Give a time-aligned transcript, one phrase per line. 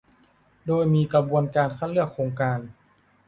[0.67, 2.59] โดยมีกระบวนการคัดเลือกโครงการ